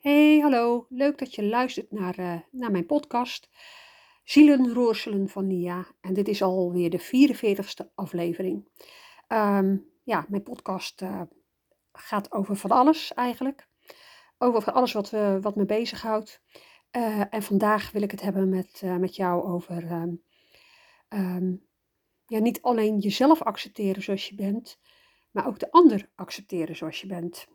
Hey, 0.00 0.38
hallo. 0.38 0.86
Leuk 0.88 1.18
dat 1.18 1.34
je 1.34 1.44
luistert 1.44 1.92
naar, 1.92 2.18
eh, 2.18 2.40
naar 2.50 2.70
mijn 2.70 2.86
podcast 2.86 3.48
Zielenroerselen 4.24 5.28
van 5.28 5.46
Nia. 5.46 5.86
En 6.00 6.14
dit 6.14 6.28
is 6.28 6.42
alweer 6.42 6.90
de 6.90 6.98
44ste 6.98 7.90
aflevering. 7.94 8.68
Ehm, 9.26 9.76
ja, 10.04 10.26
mijn 10.28 10.42
podcast 10.42 11.02
eh, 11.02 11.22
gaat 11.92 12.32
over 12.32 12.56
van 12.56 12.70
alles 12.70 13.14
eigenlijk. 13.14 13.68
Over 14.38 14.72
alles 14.72 14.92
wat, 14.92 15.10
we, 15.10 15.38
wat 15.40 15.56
me 15.56 15.64
bezighoudt. 15.64 16.42
Eh, 16.90 17.34
en 17.34 17.42
vandaag 17.42 17.92
wil 17.92 18.02
ik 18.02 18.10
het 18.10 18.20
hebben 18.20 18.48
met, 18.48 18.82
met 18.98 19.16
jou 19.16 19.44
over 19.44 19.86
ehm, 19.86 20.14
ehm, 21.08 21.54
ja, 22.26 22.38
niet 22.38 22.62
alleen 22.62 22.98
jezelf 22.98 23.42
accepteren 23.42 24.02
zoals 24.02 24.28
je 24.28 24.34
bent, 24.34 24.78
maar 25.30 25.46
ook 25.46 25.58
de 25.58 25.70
ander 25.70 26.10
accepteren 26.14 26.76
zoals 26.76 27.00
je 27.00 27.06
bent. 27.06 27.48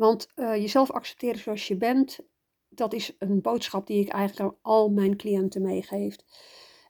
Want 0.00 0.28
uh, 0.36 0.56
jezelf 0.56 0.90
accepteren 0.90 1.40
zoals 1.40 1.68
je 1.68 1.76
bent, 1.76 2.18
dat 2.68 2.92
is 2.92 3.16
een 3.18 3.40
boodschap 3.40 3.86
die 3.86 4.00
ik 4.00 4.08
eigenlijk 4.08 4.50
aan 4.50 4.58
al 4.62 4.88
mijn 4.88 5.16
cliënten 5.16 5.62
meegeef. 5.62 6.16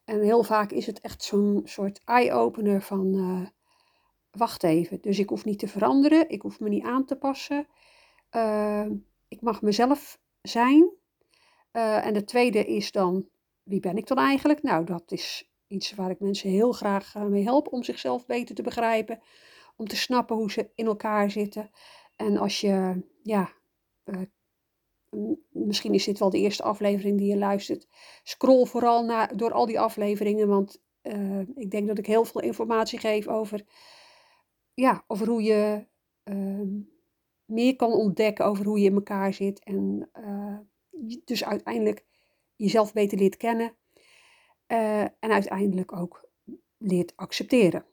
En 0.05 0.21
heel 0.21 0.43
vaak 0.43 0.71
is 0.71 0.87
het 0.87 1.01
echt 1.01 1.23
zo'n 1.23 1.63
soort 1.65 2.01
eye-opener 2.05 2.83
van, 2.83 3.15
uh, 3.15 3.47
wacht 4.31 4.63
even, 4.63 5.01
dus 5.01 5.19
ik 5.19 5.29
hoef 5.29 5.45
niet 5.45 5.59
te 5.59 5.69
veranderen, 5.69 6.29
ik 6.29 6.43
hoef 6.43 6.61
me 6.61 6.69
niet 6.69 6.85
aan 6.85 7.05
te 7.05 7.17
passen. 7.17 7.67
Uh, 8.37 8.87
ik 9.29 9.41
mag 9.41 9.63
mezelf 9.63 10.19
zijn. 10.43 10.91
en 11.73 12.15
de 12.15 12.25
tweede 12.25 12.67
is 12.67 12.93
dan, 12.93 13.29
wie 13.63 13.81
ben 13.81 13.97
ik 13.97 14.07
dan 14.07 14.19
eigenlijk? 14.19 14.63
Nou, 14.63 14.85
dat 14.85 15.13
is 15.13 15.51
iets 15.67 15.95
waar 15.95 16.11
ik 16.11 16.21
mensen 16.21 16.51
heel 16.51 16.73
graag 16.73 17.15
mee 17.15 17.45
help 17.45 17.73
om 17.73 17.83
zichzelf 17.83 18.27
beter 18.27 18.55
te 18.55 18.63
begrijpen. 18.63 19.21
Om 19.77 19.87
te 19.87 19.97
snappen 19.97 20.37
hoe 20.37 20.51
ze 20.51 20.71
in 20.75 20.87
elkaar 20.87 21.31
zitten. 21.31 21.71
En 22.21 22.37
als 22.37 22.61
je, 22.61 23.03
ja, 23.23 23.53
uh, 24.05 24.23
misschien 25.49 25.95
is 25.95 26.05
dit 26.05 26.19
wel 26.19 26.31
de 26.31 26.39
eerste 26.39 26.63
aflevering 26.63 27.19
die 27.19 27.29
je 27.29 27.37
luistert. 27.37 27.87
Scroll 28.23 28.67
vooral 28.67 29.05
naar, 29.05 29.37
door 29.37 29.53
al 29.53 29.67
die 29.67 29.81
afleveringen, 29.81 30.49
want 30.49 30.83
uh, 31.03 31.41
ik 31.55 31.71
denk 31.71 31.89
dat 31.89 31.99
ik 31.99 32.07
heel 32.07 32.25
veel 32.25 32.41
informatie 32.41 32.99
geef 32.99 33.29
over, 33.29 33.65
ja, 34.75 35.05
over 35.07 35.29
hoe 35.29 35.43
je 35.43 35.87
uh, 36.25 36.83
meer 37.45 37.77
kan 37.77 37.93
ontdekken 37.93 38.45
over 38.45 38.65
hoe 38.65 38.79
je 38.79 38.89
in 38.89 38.95
elkaar 38.95 39.35
zit. 39.35 39.65
En 39.65 40.11
uh, 40.15 40.59
dus 41.25 41.45
uiteindelijk 41.45 42.05
jezelf 42.57 42.93
beter 42.93 43.19
leert 43.19 43.37
kennen. 43.37 43.77
en 44.67 45.31
uiteindelijk 45.31 45.93
ook 45.93 46.29
leert 46.79 47.17
accepteren. 47.17 47.85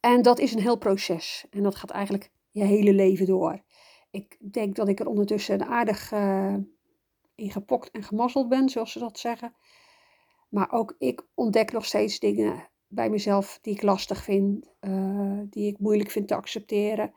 En 0.00 0.22
dat 0.22 0.38
is 0.38 0.54
een 0.54 0.62
heel 0.62 0.78
proces. 0.78 1.46
En 1.50 1.62
dat 1.62 1.74
gaat 1.74 1.90
eigenlijk 1.90 2.30
je 2.50 2.64
hele 2.64 2.92
leven 2.92 3.26
door. 3.26 3.62
Ik 4.10 4.36
denk 4.52 4.76
dat 4.76 4.88
ik 4.88 5.00
er 5.00 5.06
ondertussen 5.06 5.66
aardig 5.66 6.12
uh, 6.12 6.54
in 7.34 7.50
gepokt 7.50 7.90
en 7.90 8.02
gemazzeld 8.02 8.48
ben, 8.48 8.68
zoals 8.68 8.92
ze 8.92 8.98
dat 8.98 9.18
zeggen. 9.18 9.54
Maar 10.48 10.72
ook 10.72 10.94
ik 10.98 11.26
ontdek 11.34 11.72
nog 11.72 11.84
steeds 11.84 12.18
dingen 12.18 12.68
bij 12.86 13.10
mezelf 13.10 13.58
die 13.62 13.74
ik 13.74 13.82
lastig 13.82 14.22
vind, 14.22 14.70
uh, 14.80 15.40
die 15.50 15.66
ik 15.66 15.78
moeilijk 15.78 16.10
vind 16.10 16.28
te 16.28 16.34
accepteren. 16.34 17.12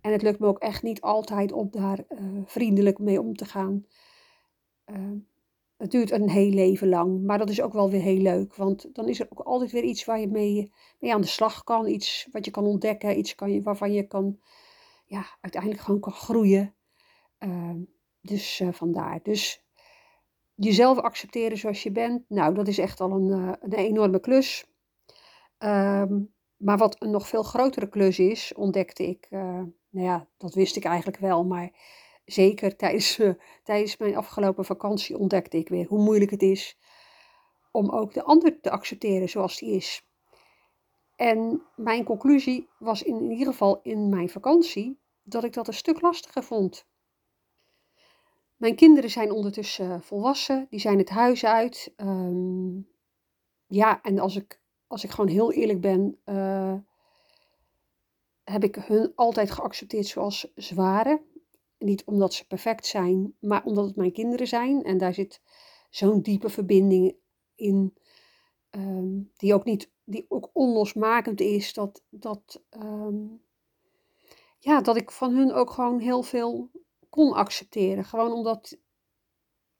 En 0.00 0.12
het 0.12 0.22
lukt 0.22 0.38
me 0.38 0.46
ook 0.46 0.58
echt 0.58 0.82
niet 0.82 1.00
altijd 1.00 1.52
om 1.52 1.68
daar 1.70 2.04
uh, 2.08 2.18
vriendelijk 2.44 2.98
mee 2.98 3.20
om 3.20 3.34
te 3.34 3.44
gaan. 3.44 3.86
het 5.76 5.90
duurt 5.90 6.10
een 6.10 6.30
heel 6.30 6.50
leven 6.50 6.88
lang, 6.88 7.22
maar 7.22 7.38
dat 7.38 7.50
is 7.50 7.62
ook 7.62 7.72
wel 7.72 7.90
weer 7.90 8.00
heel 8.00 8.20
leuk. 8.20 8.56
Want 8.56 8.94
dan 8.94 9.08
is 9.08 9.20
er 9.20 9.26
ook 9.30 9.40
altijd 9.40 9.72
weer 9.72 9.82
iets 9.82 10.04
waar 10.04 10.20
je 10.20 10.28
mee, 10.28 10.72
mee 10.98 11.14
aan 11.14 11.20
de 11.20 11.26
slag 11.26 11.64
kan. 11.64 11.86
Iets 11.86 12.28
wat 12.30 12.44
je 12.44 12.50
kan 12.50 12.66
ontdekken, 12.66 13.18
iets 13.18 13.34
kan 13.34 13.52
je, 13.52 13.62
waarvan 13.62 13.92
je 13.92 14.06
kan 14.06 14.38
ja, 15.12 15.26
uiteindelijk 15.40 15.82
gewoon 15.82 16.00
kan 16.00 16.12
groeien. 16.12 16.74
Uh, 17.38 17.70
dus 18.20 18.60
uh, 18.60 18.72
vandaar. 18.72 19.20
Dus 19.22 19.64
jezelf 20.54 20.98
accepteren 20.98 21.58
zoals 21.58 21.82
je 21.82 21.90
bent, 21.92 22.24
nou, 22.28 22.54
dat 22.54 22.68
is 22.68 22.78
echt 22.78 23.00
al 23.00 23.10
een, 23.10 23.28
uh, 23.28 23.52
een 23.60 23.72
enorme 23.72 24.20
klus. 24.20 24.66
Um, 25.58 26.34
maar 26.56 26.78
wat 26.78 27.02
een 27.02 27.10
nog 27.10 27.28
veel 27.28 27.42
grotere 27.42 27.88
klus 27.88 28.18
is, 28.18 28.54
ontdekte 28.54 29.08
ik, 29.08 29.26
uh, 29.30 29.40
nou 29.90 30.06
ja, 30.06 30.28
dat 30.38 30.54
wist 30.54 30.76
ik 30.76 30.84
eigenlijk 30.84 31.18
wel, 31.18 31.44
maar 31.44 31.70
zeker 32.24 32.76
tijdens, 32.76 33.20
tijdens 33.62 33.96
mijn 33.96 34.16
afgelopen 34.16 34.64
vakantie 34.64 35.18
ontdekte 35.18 35.56
ik 35.56 35.68
weer 35.68 35.86
hoe 35.86 36.02
moeilijk 36.02 36.30
het 36.30 36.42
is 36.42 36.78
om 37.70 37.90
ook 37.90 38.14
de 38.14 38.22
ander 38.22 38.60
te 38.60 38.70
accepteren 38.70 39.28
zoals 39.28 39.58
die 39.58 39.74
is. 39.74 40.06
En 41.16 41.62
mijn 41.76 42.04
conclusie 42.04 42.68
was 42.78 43.02
in 43.02 43.30
ieder 43.30 43.46
geval 43.46 43.80
in 43.82 44.08
mijn 44.08 44.28
vakantie 44.28 45.01
dat 45.22 45.44
ik 45.44 45.52
dat 45.52 45.66
een 45.68 45.74
stuk 45.74 46.00
lastiger 46.00 46.42
vond. 46.44 46.86
Mijn 48.56 48.76
kinderen 48.76 49.10
zijn 49.10 49.32
ondertussen 49.32 50.02
volwassen, 50.02 50.66
die 50.70 50.80
zijn 50.80 50.98
het 50.98 51.08
huis 51.08 51.44
uit. 51.44 51.92
Um, 51.96 52.88
ja, 53.66 54.02
en 54.02 54.18
als 54.18 54.36
ik, 54.36 54.60
als 54.86 55.04
ik 55.04 55.10
gewoon 55.10 55.30
heel 55.30 55.52
eerlijk 55.52 55.80
ben, 55.80 56.20
uh, 56.24 56.74
heb 58.44 58.64
ik 58.64 58.74
hun 58.74 59.12
altijd 59.14 59.50
geaccepteerd 59.50 60.06
zoals 60.06 60.52
ze 60.56 60.74
waren. 60.74 61.20
Niet 61.78 62.04
omdat 62.04 62.34
ze 62.34 62.46
perfect 62.46 62.86
zijn, 62.86 63.36
maar 63.40 63.64
omdat 63.64 63.86
het 63.86 63.96
mijn 63.96 64.12
kinderen 64.12 64.46
zijn. 64.46 64.82
En 64.82 64.98
daar 64.98 65.14
zit 65.14 65.40
zo'n 65.90 66.20
diepe 66.20 66.48
verbinding 66.48 67.16
in, 67.54 67.94
um, 68.70 69.30
die 69.36 69.54
ook 69.54 69.64
niet, 69.64 69.90
die 70.04 70.26
ook 70.28 70.50
onlosmakend 70.52 71.40
is. 71.40 71.72
Dat, 71.72 72.02
dat 72.10 72.62
um, 72.70 73.42
ja, 74.64 74.80
dat 74.80 74.96
ik 74.96 75.10
van 75.10 75.34
hun 75.34 75.52
ook 75.52 75.70
gewoon 75.70 75.98
heel 75.98 76.22
veel 76.22 76.70
kon 77.08 77.32
accepteren. 77.32 78.04
Gewoon 78.04 78.32
omdat, 78.32 78.78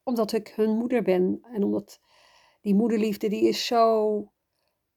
omdat 0.02 0.32
ik 0.32 0.48
hun 0.48 0.76
moeder 0.76 1.02
ben. 1.02 1.38
En 1.42 1.64
omdat 1.64 2.00
die 2.60 2.74
moederliefde, 2.74 3.28
die 3.28 3.48
is 3.48 3.66
zo, 3.66 4.32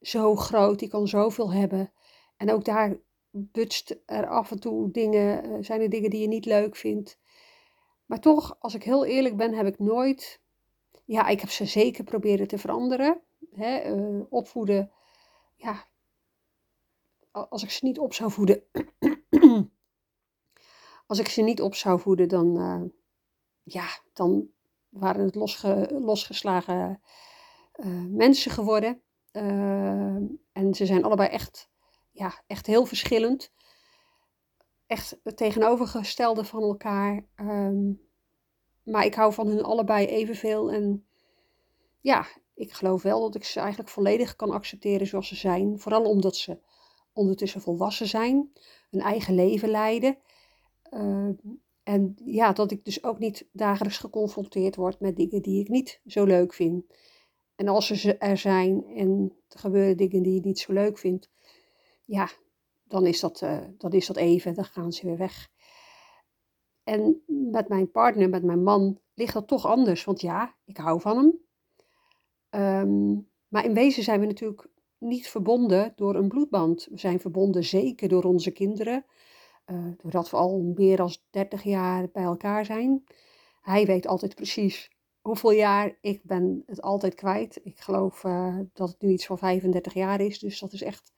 zo 0.00 0.36
groot. 0.36 0.78
Die 0.78 0.88
kan 0.88 1.08
zoveel 1.08 1.52
hebben. 1.52 1.92
En 2.36 2.50
ook 2.50 2.64
daar 2.64 2.98
butst 3.30 3.96
er 4.06 4.26
af 4.26 4.50
en 4.50 4.60
toe 4.60 4.90
dingen, 4.90 5.42
eh, 5.42 5.56
zijn 5.60 5.80
er 5.80 5.90
dingen 5.90 6.10
die 6.10 6.20
je 6.20 6.28
niet 6.28 6.44
leuk 6.44 6.76
vindt. 6.76 7.18
Maar 8.06 8.20
toch, 8.20 8.56
als 8.58 8.74
ik 8.74 8.82
heel 8.82 9.04
eerlijk 9.04 9.36
ben, 9.36 9.54
heb 9.54 9.66
ik 9.66 9.78
nooit... 9.78 10.40
Ja, 11.04 11.26
ik 11.26 11.40
heb 11.40 11.50
ze 11.50 11.64
zeker 11.64 12.04
proberen 12.04 12.48
te 12.48 12.58
veranderen. 12.58 13.20
Hè, 13.52 13.96
uh, 13.96 14.24
opvoeden, 14.28 14.92
ja, 15.56 15.86
als 17.30 17.62
ik 17.62 17.70
ze 17.70 17.84
niet 17.84 17.98
op 17.98 18.14
zou 18.14 18.30
voeden, 18.30 18.62
als 21.06 21.18
ik 21.18 21.28
ze 21.28 21.42
niet 21.42 21.62
op 21.62 21.74
zou 21.74 22.00
voeden, 22.00 22.28
dan, 22.28 22.60
uh, 22.60 22.82
ja, 23.62 23.86
dan 24.12 24.48
waren 24.88 25.24
het 25.24 25.34
losge, 25.34 25.88
losgeslagen 25.92 27.00
uh, 27.76 28.04
mensen 28.08 28.50
geworden. 28.50 29.00
Uh, 29.32 30.16
en 30.52 30.74
ze 30.74 30.86
zijn 30.86 31.04
allebei 31.04 31.28
echt, 31.28 31.68
ja, 32.10 32.42
echt 32.46 32.66
heel 32.66 32.84
verschillend. 32.84 33.52
Echt 34.86 35.18
het 35.22 35.36
tegenovergestelde 35.36 36.44
van 36.44 36.62
elkaar. 36.62 37.26
Um, 37.36 38.00
maar 38.82 39.04
ik 39.04 39.14
hou 39.14 39.32
van 39.32 39.46
hun 39.46 39.62
allebei 39.62 40.06
evenveel. 40.06 40.72
En 40.72 41.06
ja, 42.00 42.26
ik 42.54 42.72
geloof 42.72 43.02
wel 43.02 43.20
dat 43.20 43.34
ik 43.34 43.44
ze 43.44 43.60
eigenlijk 43.60 43.90
volledig 43.90 44.36
kan 44.36 44.50
accepteren 44.50 45.06
zoals 45.06 45.28
ze 45.28 45.36
zijn. 45.36 45.78
Vooral 45.78 46.04
omdat 46.04 46.36
ze 46.36 46.58
ondertussen 47.12 47.60
volwassen 47.60 48.06
zijn, 48.06 48.52
een 48.90 49.00
eigen 49.00 49.34
leven 49.34 49.68
leiden. 49.68 50.18
Uh, 50.96 51.28
en 51.82 52.16
ja, 52.24 52.52
dat 52.52 52.70
ik 52.70 52.84
dus 52.84 53.04
ook 53.04 53.18
niet 53.18 53.48
dagelijks 53.52 53.98
geconfronteerd 53.98 54.76
word 54.76 55.00
met 55.00 55.16
dingen 55.16 55.42
die 55.42 55.60
ik 55.60 55.68
niet 55.68 56.00
zo 56.06 56.24
leuk 56.24 56.54
vind. 56.54 56.84
En 57.54 57.68
als 57.68 57.86
ze 57.86 58.16
er 58.16 58.36
zijn 58.36 58.84
en 58.84 59.32
er 59.48 59.58
gebeuren 59.58 59.96
dingen 59.96 60.22
die 60.22 60.34
je 60.34 60.40
niet 60.40 60.58
zo 60.58 60.72
leuk 60.72 60.98
vindt, 60.98 61.30
ja, 62.04 62.30
dan 62.84 63.06
is 63.06 63.20
dat, 63.20 63.40
uh, 63.40 63.64
dan 63.78 63.92
is 63.92 64.06
dat 64.06 64.16
even, 64.16 64.54
dan 64.54 64.64
gaan 64.64 64.92
ze 64.92 65.06
weer 65.06 65.16
weg. 65.16 65.48
En 66.84 67.22
met 67.50 67.68
mijn 67.68 67.90
partner, 67.90 68.28
met 68.28 68.42
mijn 68.42 68.62
man, 68.62 69.00
ligt 69.14 69.32
dat 69.32 69.48
toch 69.48 69.66
anders. 69.66 70.04
Want 70.04 70.20
ja, 70.20 70.54
ik 70.64 70.76
hou 70.76 71.00
van 71.00 71.16
hem. 71.16 71.44
Um, 72.88 73.28
maar 73.48 73.64
in 73.64 73.74
wezen 73.74 74.02
zijn 74.02 74.20
we 74.20 74.26
natuurlijk 74.26 74.68
niet 74.98 75.28
verbonden 75.28 75.92
door 75.96 76.14
een 76.14 76.28
bloedband. 76.28 76.88
We 76.90 76.98
zijn 76.98 77.20
verbonden 77.20 77.64
zeker 77.64 78.08
door 78.08 78.22
onze 78.22 78.50
kinderen. 78.50 79.04
Uh, 79.66 79.92
doordat 79.96 80.30
we 80.30 80.36
al 80.36 80.72
meer 80.74 80.96
dan 80.96 81.10
30 81.30 81.62
jaar 81.62 82.08
bij 82.12 82.22
elkaar 82.22 82.64
zijn. 82.64 83.04
Hij 83.60 83.86
weet 83.86 84.06
altijd 84.06 84.34
precies 84.34 84.90
hoeveel 85.20 85.50
jaar. 85.50 85.98
Ik 86.00 86.20
ben 86.22 86.62
het 86.66 86.82
altijd 86.82 87.14
kwijt. 87.14 87.60
Ik 87.62 87.80
geloof 87.80 88.24
uh, 88.24 88.58
dat 88.72 88.88
het 88.88 89.00
nu 89.00 89.08
iets 89.10 89.26
van 89.26 89.38
35 89.38 89.94
jaar 89.94 90.20
is. 90.20 90.38
Dus 90.38 90.60
dat 90.60 90.72
is 90.72 90.82
echt 90.82 91.12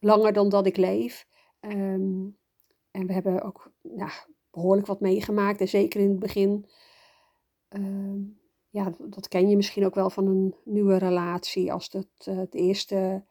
langer 0.00 0.32
dan 0.32 0.48
dat 0.48 0.66
ik 0.66 0.76
leef. 0.76 1.26
Um, 1.60 2.38
en 2.90 3.06
we 3.06 3.12
hebben 3.12 3.42
ook 3.42 3.72
behoorlijk 4.50 4.86
wat 4.86 5.00
meegemaakt. 5.00 5.60
En 5.60 5.68
zeker 5.68 6.00
in 6.00 6.10
het 6.10 6.18
begin. 6.18 6.66
Uh, 7.70 8.24
ja, 8.68 8.92
dat 8.98 9.28
ken 9.28 9.48
je 9.48 9.56
misschien 9.56 9.84
ook 9.84 9.94
wel 9.94 10.10
van 10.10 10.26
een 10.26 10.54
nieuwe 10.64 10.96
relatie. 10.96 11.72
Als 11.72 11.88
het, 11.92 12.26
uh, 12.28 12.36
het 12.36 12.54
eerste 12.54 13.24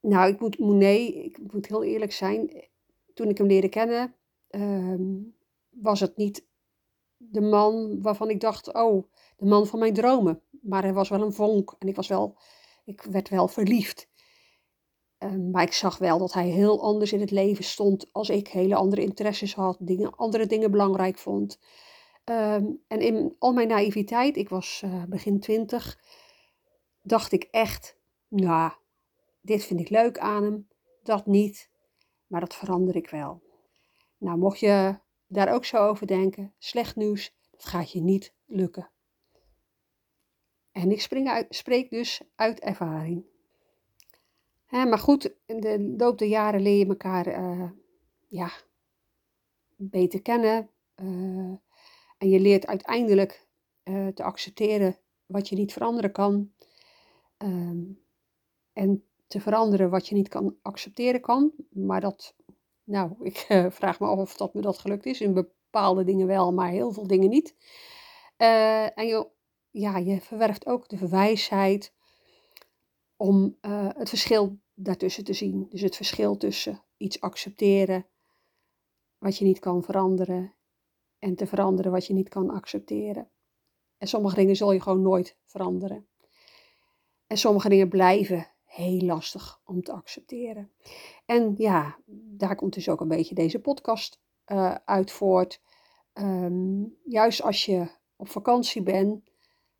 nou, 0.00 0.32
ik 0.32 0.40
moet, 0.40 0.58
nee, 0.58 1.24
ik 1.24 1.52
moet 1.52 1.66
heel 1.66 1.84
eerlijk 1.84 2.12
zijn. 2.12 2.68
Toen 3.14 3.28
ik 3.28 3.38
hem 3.38 3.46
leerde 3.46 3.68
kennen, 3.68 4.14
ehm, 4.48 5.22
was 5.70 6.00
het 6.00 6.16
niet 6.16 6.48
de 7.16 7.40
man 7.40 8.02
waarvan 8.02 8.30
ik 8.30 8.40
dacht, 8.40 8.74
oh, 8.74 9.04
de 9.36 9.46
man 9.46 9.66
van 9.66 9.78
mijn 9.78 9.94
dromen. 9.94 10.42
Maar 10.62 10.82
hij 10.82 10.92
was 10.92 11.08
wel 11.08 11.22
een 11.22 11.32
vonk 11.32 11.74
en 11.78 11.88
ik, 11.88 11.96
was 11.96 12.08
wel, 12.08 12.38
ik 12.84 13.02
werd 13.02 13.28
wel 13.28 13.48
verliefd. 13.48 14.08
Ehm, 15.18 15.50
maar 15.50 15.62
ik 15.62 15.72
zag 15.72 15.98
wel 15.98 16.18
dat 16.18 16.32
hij 16.32 16.48
heel 16.48 16.82
anders 16.82 17.12
in 17.12 17.20
het 17.20 17.30
leven 17.30 17.64
stond 17.64 18.12
als 18.12 18.28
ik. 18.28 18.48
Hele 18.48 18.74
andere 18.74 19.02
interesses 19.02 19.54
had, 19.54 19.76
dingen, 19.80 20.16
andere 20.16 20.46
dingen 20.46 20.70
belangrijk 20.70 21.18
vond. 21.18 21.58
Ehm, 22.24 22.66
en 22.88 23.00
in 23.00 23.36
al 23.38 23.52
mijn 23.52 23.68
naïviteit, 23.68 24.36
ik 24.36 24.48
was 24.48 24.82
uh, 24.84 25.04
begin 25.04 25.40
twintig, 25.40 25.98
dacht 27.02 27.32
ik 27.32 27.48
echt, 27.50 27.96
nou, 28.28 28.72
dit 29.40 29.64
vind 29.64 29.80
ik 29.80 29.88
leuk 29.88 30.18
aan 30.18 30.42
hem, 30.42 30.68
dat 31.02 31.26
niet, 31.26 31.70
maar 32.26 32.40
dat 32.40 32.54
verander 32.54 32.96
ik 32.96 33.10
wel. 33.10 33.42
Nou, 34.18 34.38
mocht 34.38 34.58
je 34.58 34.98
daar 35.26 35.54
ook 35.54 35.64
zo 35.64 35.76
over 35.76 36.06
denken, 36.06 36.54
slecht 36.58 36.96
nieuws, 36.96 37.34
dat 37.50 37.64
gaat 37.64 37.92
je 37.92 38.00
niet 38.00 38.34
lukken. 38.46 38.90
En 40.72 40.90
ik 40.90 41.00
spreek 41.48 41.90
dus 41.90 42.22
uit 42.34 42.60
ervaring. 42.60 43.24
Maar 44.70 44.98
goed, 44.98 45.34
in 45.46 45.60
de 45.60 45.94
loop 45.96 46.18
der 46.18 46.28
jaren 46.28 46.60
leer 46.60 46.78
je 46.78 46.86
elkaar 46.86 47.26
uh, 47.26 47.70
ja, 48.28 48.50
beter 49.76 50.22
kennen. 50.22 50.70
Uh, 50.96 51.56
en 52.18 52.28
je 52.28 52.40
leert 52.40 52.66
uiteindelijk 52.66 53.46
uh, 53.84 54.08
te 54.08 54.22
accepteren 54.22 54.98
wat 55.26 55.48
je 55.48 55.56
niet 55.56 55.72
veranderen 55.72 56.12
kan. 56.12 56.52
Um, 57.38 58.02
en 58.72 59.04
te 59.30 59.40
veranderen 59.40 59.90
wat 59.90 60.08
je 60.08 60.14
niet 60.14 60.28
kan 60.28 60.56
accepteren 60.62 61.20
kan. 61.20 61.52
Maar 61.70 62.00
dat, 62.00 62.34
nou, 62.84 63.14
ik 63.20 63.46
uh, 63.48 63.66
vraag 63.80 64.00
me 64.00 64.06
af 64.06 64.18
of 64.18 64.36
dat 64.36 64.54
me 64.54 64.60
dat 64.60 64.78
gelukt 64.78 65.06
is. 65.06 65.20
In 65.20 65.34
bepaalde 65.34 66.04
dingen 66.04 66.26
wel, 66.26 66.52
maar 66.52 66.68
heel 66.68 66.92
veel 66.92 67.06
dingen 67.06 67.30
niet. 67.30 67.54
Uh, 68.38 68.98
en 68.98 69.06
je, 69.06 69.28
ja, 69.70 69.96
je 69.96 70.20
verwerft 70.20 70.66
ook 70.66 70.88
de 70.88 71.08
wijsheid 71.08 71.92
om 73.16 73.56
het 73.96 74.08
verschil 74.08 74.58
daartussen 74.74 75.24
te 75.24 75.32
zien. 75.32 75.66
Dus 75.68 75.80
het 75.80 75.96
verschil 75.96 76.36
tussen 76.36 76.82
iets 76.96 77.20
accepteren 77.20 78.06
wat 79.18 79.36
je 79.36 79.44
niet 79.44 79.58
kan 79.58 79.82
veranderen 79.82 80.54
en 81.18 81.34
te 81.34 81.46
veranderen 81.46 81.92
wat 81.92 82.06
je 82.06 82.14
niet 82.14 82.28
kan 82.28 82.50
accepteren. 82.50 83.30
En 83.98 84.08
sommige 84.08 84.34
dingen 84.34 84.56
zul 84.56 84.72
je 84.72 84.80
gewoon 84.80 85.02
nooit 85.02 85.36
veranderen. 85.44 86.06
En 87.26 87.38
sommige 87.38 87.68
dingen 87.68 87.88
blijven 87.88 88.46
heel 88.70 89.00
lastig 89.00 89.60
om 89.64 89.82
te 89.82 89.92
accepteren. 89.92 90.70
En 91.26 91.54
ja, 91.56 91.98
daar 92.36 92.56
komt 92.56 92.74
dus 92.74 92.88
ook 92.88 93.00
een 93.00 93.08
beetje 93.08 93.34
deze 93.34 93.60
podcast 93.60 94.20
uh, 94.46 94.74
uit 94.84 95.10
voort. 95.10 95.60
Um, 96.14 96.96
juist 97.04 97.42
als 97.42 97.64
je 97.64 97.88
op 98.16 98.28
vakantie 98.28 98.82
bent, 98.82 99.30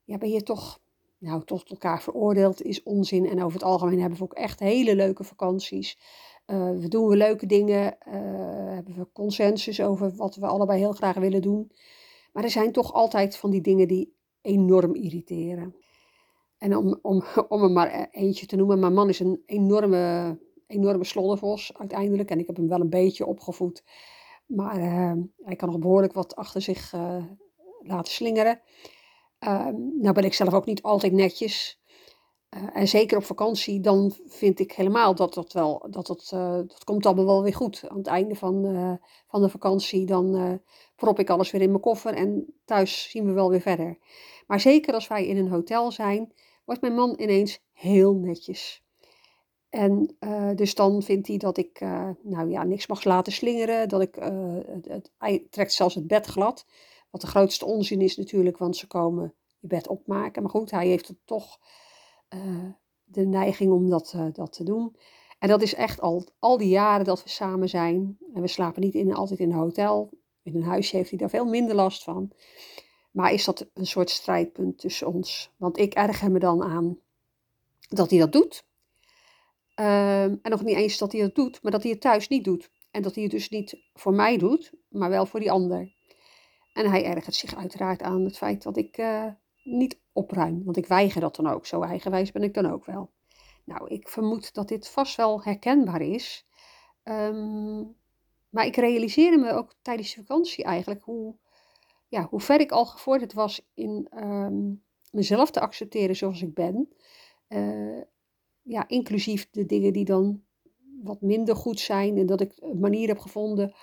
ja, 0.05 0.19
ben 0.19 0.31
je 0.31 0.43
toch, 0.43 0.81
nou, 1.19 1.45
tot 1.45 1.71
elkaar 1.71 2.03
veroordeeld, 2.03 2.63
is 2.63 2.83
onzin. 2.83 3.29
En 3.29 3.43
over 3.43 3.59
het 3.59 3.69
algemeen 3.69 4.01
hebben 4.01 4.19
we 4.19 4.25
ook 4.25 4.35
echt 4.35 4.61
hele 4.61 4.95
leuke 4.95 5.25
vakanties. 5.25 5.99
Uh, 6.47 6.71
we 6.71 6.89
doen 6.89 7.09
we 7.09 7.17
leuke 7.17 7.47
dingen, 7.47 7.97
uh, 8.09 8.15
hebben 8.75 8.95
we 8.97 9.13
consensus 9.13 9.83
over 9.83 10.17
wat 10.17 10.37
we 10.37 10.47
allebei 10.47 10.79
heel 10.79 10.93
graag 10.93 11.17
willen 11.17 11.43
doen. 11.43 11.73
Maar 12.33 12.45
er 12.45 12.51
zijn 12.51 12.73
toch 12.73 12.93
altijd 12.93 13.37
van 13.37 13.51
die 13.51 13.61
dingen 13.61 13.89
die 13.89 14.17
enorm 14.41 14.95
irriteren. 14.95 15.75
En 16.61 16.77
om, 16.77 16.99
om, 17.03 17.25
om 17.49 17.63
er 17.63 17.71
maar 17.71 18.09
eentje 18.11 18.47
te 18.47 18.57
noemen, 18.57 18.79
mijn 18.79 18.95
man 18.95 19.09
is 19.09 19.21
een 19.21 19.43
enorme, 19.47 20.39
enorme 20.67 21.05
sloddervos 21.05 21.73
uiteindelijk. 21.79 22.31
En 22.31 22.39
ik 22.39 22.47
heb 22.47 22.57
hem 22.57 22.69
wel 22.69 22.81
een 22.81 22.91
beetje 22.91 23.27
opgevoed. 23.27 23.85
Maar 24.47 24.79
uh, 24.79 25.13
hij 25.37 25.57
kan 25.57 25.69
nog 25.69 25.79
behoorlijk 25.79 26.13
wat 26.13 26.37
achter 26.37 26.63
zich 26.63 26.95
laten 27.83 28.13
slingeren. 28.13 28.61
Ehm, 29.39 29.75
nou 30.01 30.15
ben 30.15 30.25
ik 30.25 30.35
zelf 30.35 30.55
ook 30.55 30.67
niet 30.67 30.83
altijd 30.83 31.13
netjes. 31.13 31.81
Uh, 32.57 32.63
en 32.73 32.89
zeker 32.89 33.17
op 33.17 33.25
vakantie, 33.25 33.81
dan 33.81 34.13
vind 34.27 34.61
ik 34.61 34.73
helemaal 34.73 35.15
dat 35.15 35.35
dat 35.35 35.53
wel, 35.53 35.87
dat 35.91 36.07
dat, 36.07 36.31
uh, 36.35 36.53
dat 36.53 36.85
komt 36.85 37.07
allemaal 37.07 37.27
wel 37.27 37.43
weer 37.43 37.55
goed. 37.55 37.85
Aan 37.89 37.97
het 37.97 38.07
einde 38.07 38.35
van, 38.35 38.65
uh, 38.65 38.93
van 39.27 39.43
de 39.43 39.49
vakantie, 39.49 40.07
dan 40.07 40.61
prop 40.97 41.19
ik 41.19 41.31
alles 41.31 41.51
weer 41.51 41.61
in 41.61 41.69
mijn 41.69 41.81
koffer 41.81 42.15
en 42.15 42.55
thuis 42.65 43.11
zien 43.11 43.27
we 43.27 43.33
wel 43.33 43.51
weer 43.51 43.61
verder. 43.61 43.99
Maar 44.47 44.61
zeker 44.61 44.95
als 44.95 45.09
wij 45.09 45.27
in 45.27 45.37
een 45.37 45.49
hotel 45.49 45.93
zijn, 45.93 46.33
wordt 46.71 46.85
mijn 46.85 46.95
man 46.95 47.21
ineens 47.21 47.61
heel 47.73 48.15
netjes. 48.15 48.85
En 49.69 50.17
dus 50.55 50.75
dan 50.75 51.03
vindt 51.03 51.29
hij 51.29 51.37
dat 51.37 51.57
ik, 51.57 51.81
nou 52.23 52.51
ja, 52.51 52.65
niks 52.65 52.87
mag 52.87 53.05
laten 53.05 53.33
slingeren, 53.33 53.89
dat 53.89 54.01
ik, 54.01 54.15
het, 54.67 54.89
het, 54.89 55.13
hij 55.19 55.47
trekt 55.51 55.73
zelfs 55.73 55.95
het 55.95 56.07
bed 56.07 56.27
glad. 56.27 56.67
Wat 57.11 57.21
de 57.21 57.27
grootste 57.27 57.65
onzin 57.65 58.01
is 58.01 58.17
natuurlijk, 58.17 58.59
want 58.59 58.77
ze 58.77 58.87
komen 58.87 59.35
je 59.59 59.67
bed 59.67 59.89
opmaken. 59.89 60.43
Maar 60.43 60.51
goed, 60.51 60.71
hij 60.71 60.87
heeft 60.87 61.15
toch 61.25 61.59
de 63.05 63.27
neiging 63.27 63.73
om 63.73 63.91
dat, 63.91 64.17
dat 64.33 64.53
te 64.53 64.65
doen. 64.65 64.97
En 65.39 65.49
dat 65.49 65.63
is 65.63 65.75
echt 65.75 66.01
al, 66.01 66.25
al 66.39 66.57
die 66.57 66.69
jaren 66.69 67.05
dat 67.05 67.23
we 67.23 67.29
samen 67.29 67.69
zijn. 67.69 68.19
En 68.35 68.41
we 68.41 68.49
slapen 68.49 68.83
niet 68.83 68.95
in, 68.95 69.15
altijd 69.15 69.41
in 69.41 69.51
een 69.51 69.59
hotel. 69.59 70.11
In 70.43 70.55
een 70.55 70.63
huisje 70.63 70.97
heeft 70.97 71.11
hij 71.11 71.19
daar 71.19 71.31
veel 71.31 71.47
minder 71.47 71.75
last 71.75 72.03
van. 72.03 72.33
Maar 73.11 73.33
is 73.33 73.45
dat 73.45 73.71
een 73.75 73.87
soort 73.87 74.11
strijdpunt 74.11 74.79
tussen 74.79 75.07
ons? 75.07 75.51
Want 75.57 75.79
ik 75.79 75.95
erger 75.95 76.31
me 76.31 76.39
dan 76.39 76.63
aan 76.63 76.99
dat 77.89 78.11
hij 78.11 78.19
dat 78.19 78.33
doet. 78.33 78.65
Um, 79.75 80.39
en 80.43 80.51
nog 80.51 80.63
niet 80.63 80.77
eens 80.77 80.99
dat 80.99 81.13
hij 81.13 81.21
dat 81.21 81.35
doet, 81.35 81.63
maar 81.63 81.73
dat 81.73 81.83
hij 81.83 81.91
het 81.91 82.01
thuis 82.01 82.29
niet 82.29 82.45
doet. 82.45 82.71
En 82.91 83.03
dat 83.03 83.15
hij 83.15 83.23
het 83.23 83.33
dus 83.33 83.49
niet 83.49 83.83
voor 83.95 84.13
mij 84.13 84.39
doet, 84.39 84.73
maar 84.89 85.11
wel 85.11 85.27
voor 85.27 85.41
die 85.41 85.51
ander. 85.51 85.93
En 86.73 86.91
hij 86.91 87.05
ergert 87.05 87.35
zich 87.35 87.57
uiteraard 87.57 88.03
aan 88.03 88.25
het 88.25 88.37
feit 88.37 88.63
dat 88.63 88.77
ik 88.77 88.99
uh, 88.99 89.27
niet 89.63 90.01
opruim. 90.13 90.65
Want 90.65 90.77
ik 90.77 90.87
weiger 90.87 91.21
dat 91.21 91.37
dan 91.37 91.47
ook. 91.47 91.67
Zo 91.67 91.83
eigenwijs 91.83 92.33
ben 92.33 92.43
ik 92.43 92.55
dan 92.55 92.67
ook 92.67 92.85
wel. 92.85 93.11
Nou, 93.65 93.89
ik 93.89 94.09
vermoed 94.09 94.55
dat 94.55 94.69
dit 94.69 94.89
vast 94.89 95.17
wel 95.17 95.43
herkenbaar 95.43 96.01
is. 96.01 96.47
Um, 97.05 97.97
maar 98.51 98.67
ik 98.67 98.77
realiseerde 98.77 99.39
me 99.39 99.53
ook 99.53 99.75
tijdens 99.83 100.15
de 100.15 100.21
vakantie 100.21 100.65
eigenlijk 100.65 101.05
hoe, 101.05 101.35
ja, 102.11 102.27
hoe 102.31 102.41
ver 102.41 102.61
ik 102.61 102.73
al 102.73 102.87
gevorderd 102.87 103.33
was 103.33 103.69
in 103.75 104.09
um, 104.15 104.83
mezelf 105.11 105.51
te 105.51 105.61
accepteren 105.61 106.17
zoals 106.17 106.43
ik 106.43 106.55
ben. 106.55 106.89
Uh, 107.49 108.01
ja, 108.63 108.89
inclusief 108.89 109.51
de 109.51 109.67
dingen 109.67 109.93
die 109.93 110.05
dan 110.05 110.43
wat 111.03 111.21
minder 111.21 111.57
goed 111.57 111.81
zijn. 111.81 112.19
En 112.19 112.27
dat 112.27 112.41
ik 112.41 112.53
een 112.57 112.79
manier 112.79 113.09
heb 113.09 113.19
gevonden 113.19 113.75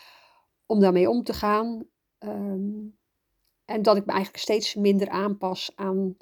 om 0.66 0.80
daarmee 0.80 1.10
om 1.10 1.24
te 1.24 1.34
gaan. 1.34 1.84
Um, 2.20 2.98
en 3.66 3.82
dat 3.82 3.98
ik 3.98 4.06
me 4.06 4.12
eigenlijk 4.12 4.44
steeds 4.44 4.76
minder 4.76 5.10
aanpas 5.10 5.72
aan 5.76 6.18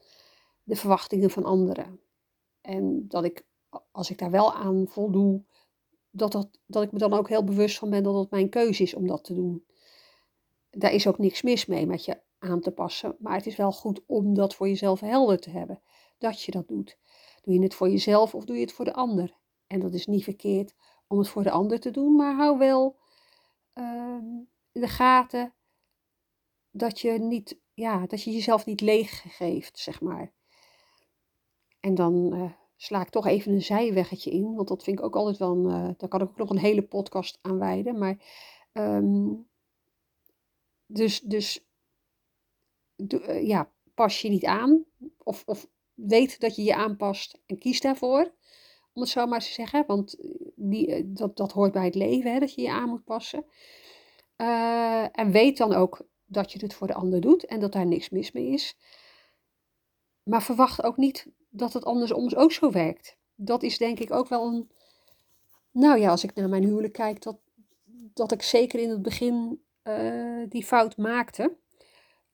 de 0.63 0.75
verwachtingen 0.75 1.29
van 1.29 1.43
anderen. 1.43 1.99
En 2.61 3.07
dat 3.07 3.23
ik, 3.23 3.45
als 3.91 4.09
ik 4.09 4.17
daar 4.17 4.31
wel 4.31 4.53
aan 4.53 4.87
voldoe, 4.87 5.43
dat, 6.11 6.31
dat, 6.31 6.49
dat 6.65 6.83
ik 6.83 6.91
me 6.91 6.99
dan 6.99 7.13
ook 7.13 7.29
heel 7.29 7.43
bewust 7.43 7.77
van 7.77 7.89
ben 7.89 8.03
dat 8.03 8.15
het 8.15 8.29
mijn 8.29 8.49
keuze 8.49 8.83
is 8.83 8.93
om 8.93 9.07
dat 9.07 9.23
te 9.23 9.33
doen. 9.33 9.65
Daar 10.77 10.93
is 10.93 11.07
ook 11.07 11.17
niks 11.17 11.41
mis 11.41 11.65
mee 11.65 11.85
met 11.85 12.05
je 12.05 12.21
aan 12.39 12.59
te 12.59 12.71
passen. 12.71 13.15
Maar 13.19 13.35
het 13.35 13.45
is 13.45 13.55
wel 13.55 13.71
goed 13.71 14.01
om 14.05 14.33
dat 14.33 14.55
voor 14.55 14.67
jezelf 14.67 14.99
helder 14.99 15.39
te 15.39 15.49
hebben. 15.49 15.81
Dat 16.17 16.41
je 16.41 16.51
dat 16.51 16.67
doet. 16.67 16.97
Doe 17.41 17.53
je 17.53 17.61
het 17.61 17.75
voor 17.75 17.89
jezelf 17.89 18.35
of 18.35 18.45
doe 18.45 18.55
je 18.55 18.61
het 18.61 18.73
voor 18.73 18.85
de 18.85 18.93
ander? 18.93 19.37
En 19.67 19.79
dat 19.79 19.93
is 19.93 20.05
niet 20.05 20.23
verkeerd 20.23 20.73
om 21.07 21.17
het 21.17 21.27
voor 21.27 21.43
de 21.43 21.51
ander 21.51 21.79
te 21.79 21.91
doen, 21.91 22.15
maar 22.15 22.35
hou 22.35 22.57
wel 22.57 22.97
uh, 23.73 24.17
in 24.71 24.81
de 24.81 24.87
gaten 24.87 25.53
dat 26.71 26.99
je, 26.99 27.11
niet, 27.11 27.59
ja, 27.73 28.07
dat 28.07 28.23
je 28.23 28.31
jezelf 28.31 28.65
niet 28.65 28.81
leeg 28.81 29.23
geeft, 29.27 29.79
zeg 29.79 30.01
maar. 30.01 30.33
En 31.79 31.95
dan 31.95 32.33
uh, 32.33 32.51
sla 32.75 33.01
ik 33.01 33.09
toch 33.09 33.25
even 33.25 33.53
een 33.53 33.61
zijweggetje 33.61 34.31
in, 34.31 34.55
want 34.55 34.67
dat 34.67 34.83
vind 34.83 34.99
ik 34.99 35.05
ook 35.05 35.15
altijd 35.15 35.37
wel, 35.37 35.51
een, 35.51 35.65
uh, 35.65 35.89
daar 35.97 36.09
kan 36.09 36.21
ik 36.21 36.29
ook 36.29 36.37
nog 36.37 36.49
een 36.49 36.57
hele 36.57 36.83
podcast 36.83 37.39
aan 37.41 37.59
wijden. 37.59 37.97
Maar, 37.97 38.17
um, 38.73 39.47
dus, 40.85 41.19
dus 41.19 41.65
uh, 42.95 43.47
ja, 43.47 43.71
pas 43.93 44.21
je 44.21 44.29
niet 44.29 44.45
aan, 44.45 44.85
of, 45.17 45.43
of 45.45 45.67
weet 45.93 46.39
dat 46.39 46.55
je 46.55 46.63
je 46.63 46.75
aanpast 46.75 47.41
en 47.45 47.57
kies 47.57 47.81
daarvoor, 47.81 48.33
om 48.93 49.01
het 49.01 49.11
zo 49.11 49.25
maar 49.25 49.39
te 49.39 49.51
zeggen. 49.51 49.83
Want 49.87 50.17
die, 50.55 51.11
dat, 51.11 51.37
dat 51.37 51.51
hoort 51.51 51.71
bij 51.71 51.85
het 51.85 51.95
leven, 51.95 52.33
hè, 52.33 52.39
dat 52.39 52.53
je 52.53 52.61
je 52.61 52.71
aan 52.71 52.89
moet 52.89 53.03
passen. 53.03 53.45
en 55.11 55.31
weet 55.31 55.57
dan 55.57 55.73
ook 55.73 56.07
dat 56.25 56.51
je 56.51 56.59
het 56.59 56.73
voor 56.73 56.87
de 56.87 56.93
ander 56.93 57.21
doet 57.21 57.45
en 57.45 57.59
dat 57.59 57.71
daar 57.71 57.85
niks 57.85 58.09
mis 58.09 58.31
mee 58.31 58.47
is. 58.47 58.77
Maar 60.23 60.43
verwacht 60.43 60.83
ook 60.83 60.97
niet 60.97 61.27
dat 61.49 61.73
het 61.73 61.85
andersom 61.85 62.29
ook 62.33 62.51
zo 62.51 62.71
werkt. 62.71 63.17
Dat 63.35 63.63
is 63.63 63.77
denk 63.77 63.99
ik 63.99 64.13
ook 64.13 64.27
wel 64.27 64.47
een. 64.47 64.71
Nou 65.71 65.99
ja, 65.99 66.09
als 66.09 66.23
ik 66.23 66.35
naar 66.35 66.49
mijn 66.49 66.63
huwelijk 66.63 66.93
kijk, 66.93 67.21
dat, 67.21 67.37
dat 68.13 68.31
ik 68.31 68.41
zeker 68.41 68.79
in 68.79 68.89
het 68.89 69.01
begin 69.01 69.64
uh, 69.87 70.49
die 70.49 70.63
fout 70.63 70.97
maakte. 70.97 71.57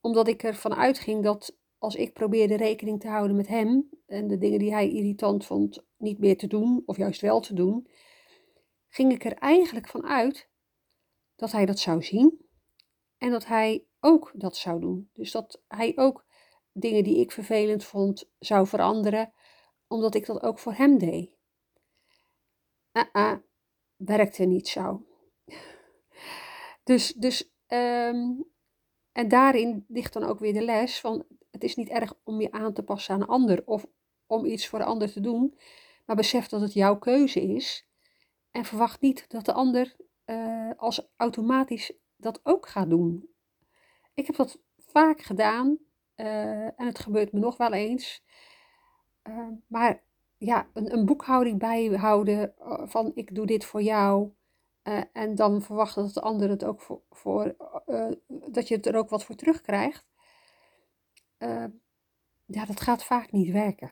Omdat 0.01 0.27
ik 0.27 0.43
ervan 0.43 0.75
uitging 0.75 1.23
dat 1.23 1.57
als 1.77 1.95
ik 1.95 2.13
probeerde 2.13 2.55
rekening 2.55 2.99
te 2.99 3.07
houden 3.07 3.35
met 3.35 3.47
hem 3.47 3.89
en 4.05 4.27
de 4.27 4.37
dingen 4.37 4.59
die 4.59 4.73
hij 4.73 4.89
irritant 4.89 5.45
vond 5.45 5.83
niet 5.97 6.19
meer 6.19 6.37
te 6.37 6.47
doen, 6.47 6.83
of 6.85 6.97
juist 6.97 7.21
wel 7.21 7.39
te 7.39 7.53
doen, 7.53 7.87
ging 8.87 9.11
ik 9.11 9.25
er 9.25 9.33
eigenlijk 9.33 9.87
van 9.87 10.05
uit 10.05 10.49
dat 11.35 11.51
hij 11.51 11.65
dat 11.65 11.79
zou 11.79 12.03
zien 12.03 12.45
en 13.17 13.31
dat 13.31 13.45
hij 13.45 13.85
ook 13.99 14.31
dat 14.35 14.57
zou 14.57 14.79
doen. 14.79 15.09
Dus 15.13 15.31
dat 15.31 15.61
hij 15.67 15.91
ook 15.95 16.25
dingen 16.71 17.03
die 17.03 17.19
ik 17.19 17.31
vervelend 17.31 17.83
vond 17.83 18.29
zou 18.39 18.67
veranderen, 18.67 19.33
omdat 19.87 20.15
ik 20.15 20.25
dat 20.25 20.43
ook 20.43 20.59
voor 20.59 20.73
hem 20.73 20.97
deed. 20.97 21.37
Uh 22.93 23.03
-uh, 23.13 23.35
werkte 23.95 24.43
niet 24.43 24.67
zo. 24.67 25.05
Dus, 26.83 27.13
dus 27.13 27.51
ehm, 27.67 28.29
en 29.11 29.27
daarin 29.27 29.85
ligt 29.87 30.13
dan 30.13 30.23
ook 30.23 30.39
weer 30.39 30.53
de 30.53 30.61
les 30.61 30.99
van 30.99 31.25
het 31.51 31.63
is 31.63 31.75
niet 31.75 31.89
erg 31.89 32.13
om 32.23 32.41
je 32.41 32.51
aan 32.51 32.73
te 32.73 32.83
passen 32.83 33.13
aan 33.13 33.21
een 33.21 33.27
ander 33.27 33.61
of 33.65 33.85
om 34.25 34.45
iets 34.45 34.67
voor 34.67 34.79
de 34.79 34.85
ander 34.85 35.11
te 35.11 35.19
doen, 35.19 35.57
maar 36.05 36.15
besef 36.15 36.47
dat 36.47 36.61
het 36.61 36.73
jouw 36.73 36.97
keuze 36.97 37.41
is 37.41 37.87
en 38.51 38.65
verwacht 38.65 39.01
niet 39.01 39.29
dat 39.29 39.45
de 39.45 39.53
ander 39.53 39.95
uh, 40.25 40.71
als 40.77 41.09
automatisch 41.17 41.93
dat 42.15 42.39
ook 42.43 42.67
gaat 42.67 42.89
doen. 42.89 43.29
Ik 44.13 44.27
heb 44.27 44.35
dat 44.35 44.59
vaak 44.77 45.21
gedaan 45.21 45.77
uh, 46.15 46.65
en 46.65 46.85
het 46.85 46.99
gebeurt 46.99 47.31
me 47.31 47.39
nog 47.39 47.57
wel 47.57 47.73
eens. 47.73 48.23
Uh, 49.23 49.47
maar 49.67 50.03
ja, 50.37 50.69
een, 50.73 50.93
een, 50.93 51.05
boekhouding 51.05 51.59
bijhouden 51.59 52.53
van 52.85 53.11
ik 53.15 53.35
doe 53.35 53.45
dit 53.45 53.65
voor 53.65 53.81
jou. 53.81 54.31
En 55.13 55.35
dan 55.35 55.61
verwachten 55.61 56.03
dat 56.03 56.13
de 56.13 56.21
ander 56.21 56.49
het 56.49 56.63
ook 56.63 56.81
voor, 56.81 57.01
voor 57.09 57.55
dat 58.27 58.67
je 58.67 58.79
er 58.79 58.95
ook 58.95 59.09
wat 59.09 59.23
voor 59.23 59.35
terugkrijgt. 59.35 60.05
ja, 62.45 62.65
dat 62.65 62.81
gaat 62.81 63.03
vaak 63.03 63.31
niet 63.31 63.51
werken. 63.51 63.91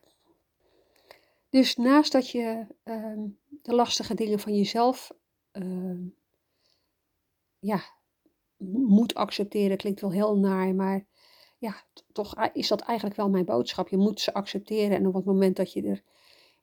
Dus 1.49 1.75
naast 1.75 2.11
dat 2.11 2.29
je 2.29 2.65
ehm, 2.83 3.27
de 3.61 3.75
lastige 3.75 4.13
dingen 4.13 4.39
van 4.39 4.55
jezelf 4.55 5.11
ehm, 5.51 6.07
ja, 7.59 7.81
moet 8.57 9.13
accepteren, 9.13 9.77
klinkt 9.77 10.01
wel 10.01 10.11
heel 10.11 10.37
naar, 10.37 10.75
maar 10.75 11.05
ja, 11.57 11.83
toch 12.11 12.49
is 12.53 12.67
dat 12.67 12.81
eigenlijk 12.81 13.17
wel 13.17 13.29
mijn 13.29 13.45
boodschap. 13.45 13.87
Je 13.87 13.97
moet 13.97 14.19
ze 14.19 14.33
accepteren 14.33 14.97
en 14.97 15.07
op 15.07 15.13
het 15.13 15.25
moment 15.25 15.55
dat 15.55 15.73
je 15.73 15.81
er 15.81 16.03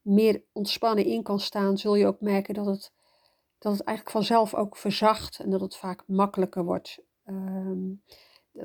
meer 0.02 0.45
ontspannen 0.52 1.04
in 1.04 1.23
kan 1.23 1.40
staan, 1.40 1.78
zul 1.78 1.95
je 1.95 2.06
ook 2.06 2.21
merken 2.21 2.54
dat 2.54 2.66
het, 2.66 2.92
dat 3.67 3.77
het 3.77 3.87
eigenlijk 3.87 4.17
vanzelf 4.17 4.55
ook 4.55 4.77
verzacht 4.77 5.39
en 5.39 5.51
dat 5.51 5.61
het 5.61 5.77
vaak 5.77 6.03
makkelijker 6.07 6.65
wordt. 6.65 6.99
Ehm, 7.25 7.93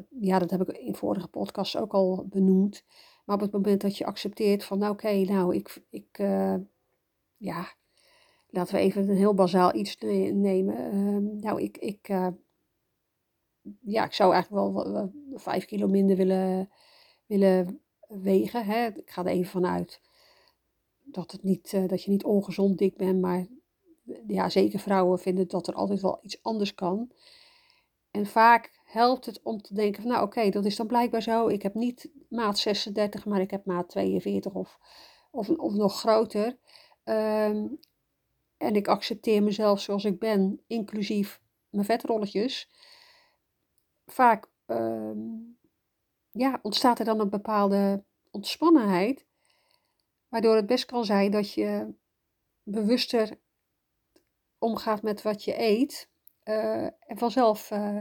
ja, 0.10 0.40
dat 0.40 0.50
heb 0.50 0.70
ik 0.70 0.78
in 0.78 0.96
vorige 0.96 1.28
podcasts 1.28 1.78
ook 1.78 1.94
al 1.94 2.26
benoemd. 2.30 2.84
Maar 3.26 3.36
op 3.36 3.42
het 3.42 3.52
moment 3.52 3.82
dat 3.82 3.98
je 3.98 4.06
accepteert 4.06 4.64
van, 4.64 4.78
nou 4.78 4.92
oké, 4.92 5.14
nou 5.14 5.56
ik, 5.56 5.84
ik 5.90 6.20
uh, 6.20 6.56
ja, 7.38 7.74
laten 8.50 8.76
we 8.76 8.82
even 8.82 9.10
een 9.10 9.16
heel 9.16 9.34
bazaal 9.34 9.76
iets 9.76 9.98
nemen. 10.00 10.96
Uh, 10.96 11.42
nou, 11.42 11.62
ik, 11.62 11.78
ik, 11.78 12.10
uh, 12.10 12.28
ja, 13.80 14.06
ik 14.06 14.14
zou 14.14 14.34
eigenlijk 14.34 14.74
wel, 14.74 15.12
vijf 15.34 15.66
kilo 15.66 15.88
minder 15.88 16.16
willen, 16.16 16.70
willen 17.26 17.82
wegen. 18.08 18.66
Hè. 18.66 18.88
Ik 18.88 19.10
ga 19.10 19.22
er 19.26 19.32
even 19.32 19.52
vanuit 19.52 20.02
dat, 21.04 21.32
het 21.32 21.44
niet, 21.44 21.90
dat 21.90 22.04
je 22.04 22.12
niet 22.12 22.24
ongezond 22.24 22.78
dik 22.78 22.98
bent, 22.98 23.22
maar 23.22 23.48
ja, 24.28 24.50
zeker 24.50 24.80
vrouwen 24.80 25.20
vinden 25.20 25.48
dat 25.48 25.68
er 25.68 25.74
altijd 25.74 26.02
wel 26.02 26.20
iets 26.22 26.44
anders 26.44 26.76
kan. 26.76 27.12
En 28.12 28.26
vaak 28.26 28.80
helpt 28.84 29.26
het 29.26 29.40
om 29.44 29.62
te 29.62 29.74
denken 29.74 30.02
van 30.02 30.12
nou 30.12 30.24
oké, 30.24 30.50
dat 30.50 30.66
is 30.66 30.76
dan 30.76 30.88
blijkbaar 30.88 31.22
zo. 31.22 31.48
Ik 31.48 31.62
heb 31.62 31.74
niet 31.74 32.12
maat 32.30 32.60
36, 32.60 33.26
maar 33.26 33.42
ik 33.42 33.52
heb 33.52 33.66
maat 33.66 33.90
42 33.90 34.54
of, 34.54 34.80
of, 35.32 35.50
of 35.50 35.74
nog 35.74 36.00
groter. 36.00 36.58
Um, 37.04 37.80
en 38.58 38.76
ik 38.76 38.88
accepteer 38.88 39.44
mezelf 39.44 39.80
zoals 39.80 40.06
ik 40.06 40.20
ben, 40.20 40.62
inclusief 40.68 41.42
mijn 41.70 41.86
vetrolletjes. 41.86 42.70
Vaak 44.06 44.50
um, 44.66 45.58
ja, 46.32 46.60
ontstaat 46.62 47.00
er 47.00 47.06
dan 47.06 47.20
een 47.20 47.30
bepaalde 47.30 48.04
ontspannenheid, 48.32 49.26
waardoor 50.28 50.56
het 50.56 50.66
best 50.66 50.86
kan 50.86 51.06
zijn 51.06 51.32
dat 51.32 51.54
je 51.54 51.94
bewuster 52.64 53.40
omgaat 54.62 55.02
met 55.02 55.22
wat 55.22 55.44
je 55.44 55.60
eet. 55.60 56.10
Uh, 56.44 56.84
en 56.84 57.18
vanzelf 57.18 57.72
uh, 57.72 58.00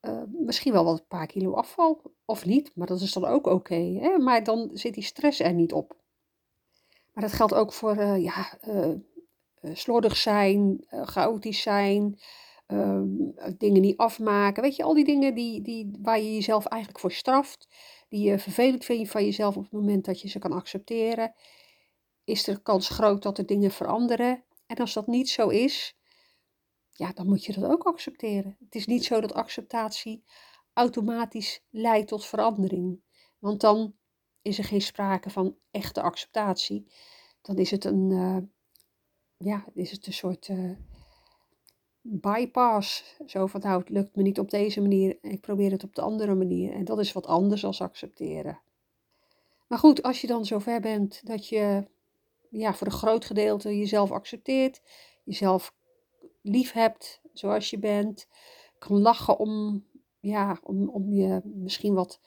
uh, 0.00 0.22
misschien 0.26 0.72
wel 0.72 0.84
wat 0.84 0.98
een 0.98 1.06
paar 1.06 1.26
kilo 1.26 1.52
afval. 1.52 2.02
Of 2.24 2.44
niet, 2.44 2.76
maar 2.76 2.86
dat 2.86 3.00
is 3.00 3.12
dan 3.12 3.24
ook 3.24 3.46
oké. 3.46 4.16
Maar 4.18 4.44
dan 4.44 4.70
zit 4.72 4.94
die 4.94 5.02
stress 5.02 5.40
er 5.40 5.52
niet 5.52 5.72
op. 5.72 5.96
Maar 7.12 7.24
dat 7.24 7.32
geldt 7.32 7.54
ook 7.54 7.72
voor 7.72 8.04
ja, 8.04 8.58
slordig 9.62 10.16
zijn, 10.16 10.84
chaotisch 10.88 11.62
zijn, 11.62 12.18
ehm, 12.66 13.06
dingen 13.58 13.80
niet 13.80 13.96
afmaken. 13.96 14.62
Weet 14.62 14.76
je, 14.76 14.82
al 14.82 14.94
die 14.94 15.04
dingen 15.04 15.34
die, 15.34 15.62
die, 15.62 15.98
waar 16.02 16.18
je 16.18 16.34
jezelf 16.34 16.66
eigenlijk 16.66 17.00
voor 17.00 17.12
straft, 17.12 17.68
die 18.08 18.30
je 18.30 18.38
vervelend 18.38 18.84
vindt 18.84 19.10
van 19.10 19.24
jezelf 19.24 19.56
op 19.56 19.62
het 19.62 19.72
moment 19.72 20.04
dat 20.04 20.20
je 20.20 20.28
ze 20.28 20.38
kan 20.38 20.52
accepteren, 20.52 21.34
is 22.24 22.48
er 22.48 22.60
kans 22.60 22.88
groot 22.88 23.22
dat 23.22 23.38
er 23.38 23.46
dingen 23.46 23.70
veranderen. 23.70 24.44
En 24.66 24.76
als 24.76 24.92
dat 24.92 25.06
niet 25.06 25.28
zo 25.28 25.48
is, 25.48 25.96
ja, 26.90 27.12
dan 27.12 27.26
moet 27.26 27.44
je 27.44 27.52
dat 27.52 27.70
ook 27.70 27.82
accepteren. 27.82 28.56
Het 28.64 28.74
is 28.74 28.86
niet 28.86 29.04
zo 29.04 29.20
dat 29.20 29.34
acceptatie 29.34 30.24
automatisch 30.72 31.64
leidt 31.70 32.08
tot 32.08 32.26
verandering. 32.26 33.02
Want 33.38 33.60
dan 33.60 33.94
is 34.42 34.58
er 34.58 34.64
geen 34.64 34.82
sprake 34.82 35.30
van 35.30 35.56
echte 35.70 36.02
acceptatie. 36.02 36.92
Dan 37.42 37.56
is 37.56 37.70
het 37.70 37.84
een, 37.84 38.10
uh, 38.10 38.38
ja, 39.36 39.64
is 39.74 39.90
het 39.90 40.06
een 40.06 40.12
soort 40.12 40.48
uh, 40.48 40.76
bypass. 42.00 43.16
Zo 43.26 43.46
van, 43.46 43.60
nou, 43.60 43.78
het 43.78 43.88
lukt 43.88 44.16
me 44.16 44.22
niet 44.22 44.38
op 44.38 44.50
deze 44.50 44.80
manier, 44.80 45.18
ik 45.20 45.40
probeer 45.40 45.70
het 45.70 45.84
op 45.84 45.94
de 45.94 46.02
andere 46.02 46.34
manier. 46.34 46.72
En 46.72 46.84
dat 46.84 46.98
is 46.98 47.12
wat 47.12 47.26
anders 47.26 47.60
dan 47.60 47.78
accepteren. 47.78 48.60
Maar 49.66 49.78
goed, 49.78 50.02
als 50.02 50.20
je 50.20 50.26
dan 50.26 50.44
zover 50.44 50.80
bent 50.80 51.26
dat 51.26 51.48
je 51.48 51.86
ja, 52.58 52.74
voor 52.74 52.86
een 52.86 52.92
groot 52.92 53.24
gedeelte 53.24 53.78
jezelf 53.78 54.10
accepteert, 54.10 54.82
jezelf 55.24 55.74
lief 56.42 56.72
hebt 56.72 57.20
zoals 57.32 57.70
je 57.70 57.78
bent. 57.78 58.28
Kan 58.78 59.00
lachen 59.00 59.38
om, 59.38 59.84
ja, 60.20 60.58
om, 60.62 60.88
om 60.88 61.12
je 61.12 61.40
misschien 61.44 61.94
wat 61.94 62.20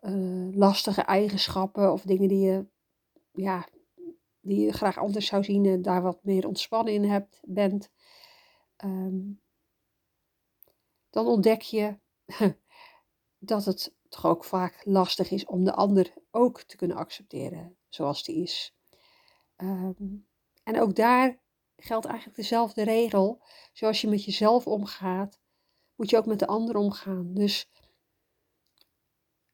uh, 0.00 0.56
lastige 0.56 1.02
eigenschappen 1.02 1.92
of 1.92 2.02
dingen 2.02 2.28
die 2.28 2.44
je, 2.44 2.66
ja, 3.32 3.68
die 4.40 4.60
je 4.60 4.72
graag 4.72 4.98
anders 4.98 5.26
zou 5.26 5.44
zien 5.44 5.66
en 5.66 5.82
daar 5.82 6.02
wat 6.02 6.24
meer 6.24 6.46
ontspannen 6.46 6.94
in 6.94 7.04
hebt, 7.04 7.40
bent. 7.42 7.90
Um, 8.84 9.40
dan 11.10 11.26
ontdek 11.26 11.60
je 11.60 11.98
dat 13.38 13.64
het 13.64 13.94
toch 14.08 14.26
ook 14.26 14.44
vaak 14.44 14.84
lastig 14.84 15.30
is 15.30 15.44
om 15.44 15.64
de 15.64 15.74
ander 15.74 16.14
ook 16.30 16.62
te 16.62 16.76
kunnen 16.76 16.96
accepteren 16.96 17.76
zoals 17.88 18.24
die 18.24 18.36
is. 18.36 18.74
Um, 19.62 20.26
en 20.62 20.80
ook 20.80 20.94
daar 20.94 21.38
geldt 21.76 22.06
eigenlijk 22.06 22.36
dezelfde 22.36 22.82
regel. 22.82 23.42
Zoals 23.72 24.00
je 24.00 24.08
met 24.08 24.24
jezelf 24.24 24.66
omgaat, 24.66 25.40
moet 25.94 26.10
je 26.10 26.16
ook 26.16 26.26
met 26.26 26.38
de 26.38 26.46
ander 26.46 26.76
omgaan. 26.76 27.34
Dus 27.34 27.70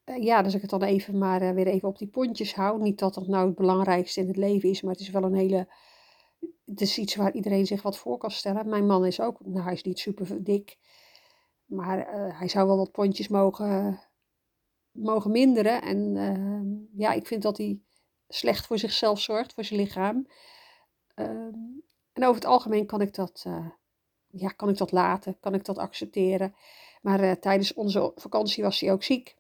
uh, 0.04 0.22
ja, 0.22 0.42
dus 0.42 0.54
ik 0.54 0.60
het 0.60 0.70
dan 0.70 0.82
even 0.82 1.18
maar 1.18 1.42
uh, 1.42 1.50
weer 1.50 1.66
even 1.66 1.88
op 1.88 1.98
die 1.98 2.08
pontjes 2.08 2.54
hou. 2.54 2.82
Niet 2.82 2.98
dat 2.98 3.14
dat 3.14 3.26
nou 3.26 3.46
het 3.46 3.56
belangrijkste 3.56 4.20
in 4.20 4.26
het 4.26 4.36
leven 4.36 4.68
is, 4.68 4.82
maar 4.82 4.92
het 4.92 5.00
is 5.00 5.10
wel 5.10 5.22
een 5.22 5.34
hele. 5.34 5.68
Het 6.64 6.80
is 6.80 6.98
iets 6.98 7.14
waar 7.14 7.32
iedereen 7.32 7.66
zich 7.66 7.82
wat 7.82 7.98
voor 7.98 8.18
kan 8.18 8.30
stellen. 8.30 8.68
Mijn 8.68 8.86
man 8.86 9.06
is 9.06 9.20
ook, 9.20 9.40
nou 9.44 9.62
hij 9.62 9.72
is 9.72 9.82
niet 9.82 9.98
super 9.98 10.44
dik, 10.44 10.78
maar 11.64 11.98
uh, 11.98 12.38
hij 12.38 12.48
zou 12.48 12.66
wel 12.66 12.76
wat 12.76 12.92
pontjes 12.92 13.28
mogen, 13.28 14.00
mogen 14.90 15.30
minderen. 15.30 15.82
En 15.82 16.16
ehm, 16.16 17.00
ja, 17.00 17.12
ik 17.12 17.26
vind 17.26 17.42
dat 17.42 17.56
hij 17.56 17.80
slecht 18.28 18.66
voor 18.66 18.78
zichzelf 18.78 19.20
zorgt, 19.20 19.52
voor 19.54 19.64
zijn 19.64 19.80
lichaam. 19.80 20.26
Ehm, 21.14 21.54
en 22.12 22.25
over 22.25 22.35
het 22.35 22.44
algemeen 22.44 22.87
kan 22.87 23.00
ik 23.00 23.14
dat, 23.14 23.44
uh, 23.47 23.66
ja, 24.26 24.49
kan 24.49 24.68
ik 24.68 24.76
dat 24.76 24.92
laten, 24.92 25.40
kan 25.40 25.54
ik 25.54 25.64
dat 25.64 25.78
accepteren. 25.78 26.54
Maar 27.02 27.25
uh, 27.25 27.32
tijdens 27.32 27.75
onze 27.75 28.12
vakantie 28.14 28.62
was 28.62 28.80
hij 28.80 28.92
ook 28.92 29.02
ziek. 29.02 29.37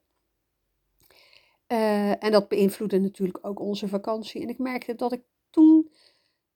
Uh, 1.68 2.24
en 2.24 2.32
dat 2.32 2.48
beïnvloedde 2.48 2.98
natuurlijk 2.98 3.38
ook 3.46 3.60
onze 3.60 3.88
vakantie. 3.88 4.42
En 4.42 4.48
ik 4.48 4.58
merkte 4.58 4.94
dat 4.94 5.12
ik 5.12 5.22
toen, 5.50 5.92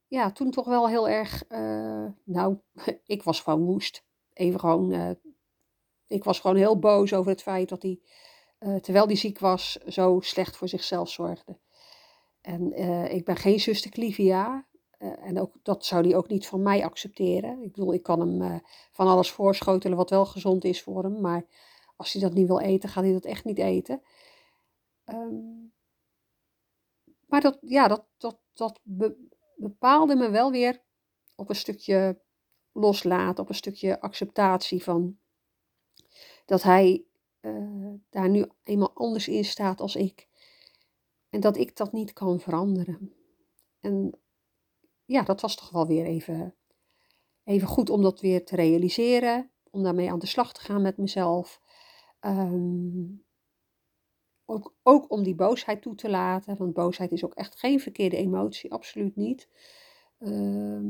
ja, 0.06 0.32
toen 0.32 0.50
toch 0.50 0.66
wel 0.66 0.88
heel 0.88 1.08
erg, 1.08 1.44
nou, 2.24 2.58
ik 3.06 3.22
was 3.22 3.40
gewoon 3.40 3.64
woest. 3.64 4.04
Even 4.32 4.60
gewoon, 4.60 5.16
ik 6.06 6.24
was 6.24 6.40
gewoon 6.40 6.56
heel 6.56 6.78
boos 6.78 7.12
over 7.12 7.30
het 7.30 7.42
feit 7.42 7.68
dat 7.68 7.82
hij, 7.82 8.00
terwijl 8.80 9.06
hij 9.06 9.16
ziek 9.16 9.38
was, 9.38 9.72
zo 9.72 10.20
slecht 10.20 10.56
voor 10.56 10.68
zichzelf 10.68 11.10
zorgde. 11.10 11.58
En 12.42 12.72
ik 13.12 13.24
ben 13.24 13.36
geen 13.36 13.60
zuster 13.60 13.90
Clivia, 13.90 14.66
uh, 15.02 15.26
en 15.26 15.40
ook, 15.40 15.54
dat 15.62 15.84
zou 15.84 16.06
hij 16.06 16.16
ook 16.16 16.28
niet 16.28 16.46
van 16.46 16.62
mij 16.62 16.84
accepteren. 16.84 17.62
Ik 17.62 17.72
bedoel, 17.72 17.92
ik 17.94 18.02
kan 18.02 18.20
hem 18.20 18.42
uh, 18.42 18.58
van 18.90 19.06
alles 19.06 19.30
voorschotelen 19.30 19.96
wat 19.96 20.10
wel 20.10 20.26
gezond 20.26 20.64
is 20.64 20.82
voor 20.82 21.02
hem. 21.02 21.20
Maar 21.20 21.46
als 21.96 22.12
hij 22.12 22.22
dat 22.22 22.32
niet 22.32 22.46
wil 22.46 22.60
eten, 22.60 22.88
gaat 22.88 23.04
hij 23.04 23.12
dat 23.12 23.24
echt 23.24 23.44
niet 23.44 23.58
eten. 23.58 24.02
Um, 25.04 25.72
maar 27.26 27.40
dat, 27.40 27.58
ja, 27.60 27.88
dat, 27.88 28.04
dat, 28.16 28.38
dat 28.52 28.80
be 28.82 29.30
bepaalde 29.56 30.14
me 30.14 30.30
wel 30.30 30.50
weer 30.50 30.82
op 31.36 31.48
een 31.48 31.54
stukje 31.54 32.20
loslaat, 32.72 33.38
op 33.38 33.48
een 33.48 33.54
stukje 33.54 34.00
acceptatie 34.00 34.82
van 34.82 35.18
dat 36.44 36.62
hij 36.62 37.04
daar 38.10 38.28
nu 38.28 38.46
eenmaal 38.62 38.90
anders 38.94 39.28
in 39.28 39.44
staat 39.44 39.80
als 39.80 39.96
ik. 39.96 40.28
En 41.32 41.40
dat 41.40 41.56
ik 41.56 41.76
dat 41.76 41.92
niet 41.92 42.12
kan 42.12 42.40
veranderen. 42.40 43.12
En 43.80 44.20
ja, 45.04 45.22
dat 45.22 45.40
was 45.40 45.56
toch 45.56 45.70
wel 45.70 45.86
weer 45.86 46.04
even, 46.04 46.54
even 47.44 47.68
goed 47.68 47.90
om 47.90 48.02
dat 48.02 48.20
weer 48.20 48.44
te 48.44 48.56
realiseren. 48.56 49.50
Om 49.70 49.82
daarmee 49.82 50.10
aan 50.10 50.18
de 50.18 50.26
slag 50.26 50.52
te 50.52 50.60
gaan 50.60 50.82
met 50.82 50.96
mezelf. 50.96 51.60
Um, 52.20 53.24
ook, 54.44 54.74
ook 54.82 55.10
om 55.10 55.22
die 55.22 55.34
boosheid 55.34 55.82
toe 55.82 55.94
te 55.94 56.10
laten. 56.10 56.56
Want 56.56 56.72
boosheid 56.72 57.12
is 57.12 57.24
ook 57.24 57.34
echt 57.34 57.58
geen 57.58 57.80
verkeerde 57.80 58.16
emotie, 58.16 58.72
absoluut 58.72 59.16
niet. 59.16 59.48
Uh, 60.18 60.80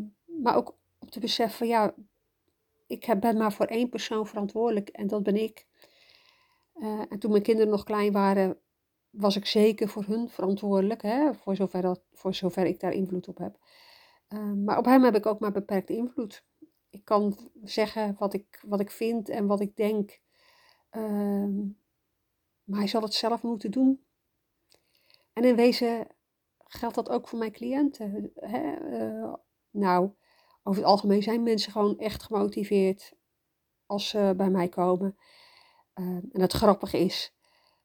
maar 0.42 0.56
ook 0.56 0.76
om 0.98 1.10
te 1.10 1.20
beseffen, 1.20 1.66
ja, 1.66 1.94
ik 2.86 3.16
ben 3.20 3.36
maar 3.36 3.52
voor 3.52 3.66
één 3.66 3.88
persoon 3.88 4.26
verantwoordelijk 4.26 4.88
en 4.88 5.06
dat 5.06 5.22
ben 5.22 5.36
ik. 5.36 5.66
Uh, 6.74 7.02
en 7.08 7.18
toen 7.18 7.30
mijn 7.30 7.42
kinderen 7.42 7.70
nog 7.70 7.84
klein 7.84 8.12
waren, 8.12 8.58
was 9.12 9.36
ik 9.36 9.46
zeker 9.46 9.88
voor 9.88 10.04
hun 10.04 10.28
verantwoordelijk, 10.28 11.02
hè, 11.02 11.34
voor, 11.34 11.56
zover 11.56 11.82
dat, 11.82 12.02
voor 12.12 12.34
zover 12.34 12.66
ik 12.66 12.80
daar 12.80 12.92
invloed 12.92 13.28
op 13.28 13.38
heb. 13.38 13.58
Uh, 14.28 14.52
maar 14.52 14.78
op 14.78 14.84
hem 14.84 15.04
heb 15.04 15.14
ik 15.14 15.26
ook 15.26 15.40
maar 15.40 15.52
beperkte 15.52 15.96
invloed. 15.96 16.44
Ik 16.90 17.04
kan 17.04 17.50
zeggen 17.62 18.16
wat 18.18 18.34
ik, 18.34 18.62
wat 18.66 18.80
ik 18.80 18.90
vind 18.90 19.28
en 19.28 19.46
wat 19.46 19.60
ik 19.60 19.76
denk. 19.76 20.20
Uh, 20.92 21.66
maar 22.64 22.78
hij 22.78 22.88
zal 22.88 23.02
het 23.02 23.14
zelf 23.14 23.42
moeten 23.42 23.70
doen. 23.70 24.04
En 25.32 25.44
in 25.44 25.56
wezen 25.56 26.06
geldt 26.58 26.94
dat 26.94 27.08
ook 27.08 27.28
voor 27.28 27.38
mijn 27.38 27.52
cliënten. 27.52 28.32
Hè? 28.34 28.76
Uh, 28.90 29.34
nou, 29.70 30.10
over 30.62 30.80
het 30.80 30.90
algemeen 30.90 31.22
zijn 31.22 31.42
mensen 31.42 31.72
gewoon 31.72 31.98
echt 31.98 32.22
gemotiveerd 32.22 33.14
als 33.86 34.08
ze 34.08 34.34
bij 34.36 34.50
mij 34.50 34.68
komen. 34.68 35.16
Uh, 35.94 36.06
en 36.06 36.40
het 36.40 36.52
grappige 36.52 36.98
is, 36.98 37.34